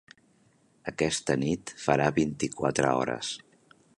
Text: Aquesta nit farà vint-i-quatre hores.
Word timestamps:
Aquesta 0.91 1.35
nit 1.41 1.75
farà 1.85 2.09
vint-i-quatre 2.17 2.97
hores. 3.01 3.33